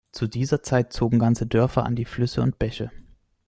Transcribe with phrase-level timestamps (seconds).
[0.11, 2.89] Zu dieser Zeit zogen ganze Dörfer an die Flüsse und Bäche.